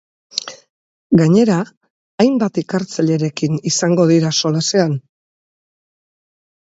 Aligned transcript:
Gainera, 1.21 1.57
hainbat 2.23 2.57
ikertzailerekin 2.63 3.61
izango 3.73 4.07
dira 4.13 4.33
solasean. 4.43 4.97